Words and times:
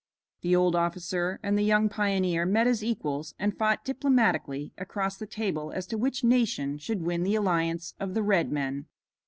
The 0.41 0.55
old 0.55 0.75
officer 0.75 1.39
and 1.43 1.55
the 1.55 1.63
young 1.63 1.87
pioneer 1.87 2.43
met 2.43 2.65
as 2.65 2.83
equals 2.83 3.35
and 3.37 3.55
fought 3.55 3.85
diplomatically 3.85 4.73
across 4.75 5.15
the 5.15 5.27
table 5.27 5.71
as 5.71 5.85
to 5.85 5.95
which 5.95 6.23
nation 6.23 6.79
should 6.79 7.03
win 7.03 7.21
the 7.21 7.35
alliance 7.35 7.93
of 7.99 8.15
the 8.15 8.23
red 8.23 8.51
men. 8.51 8.87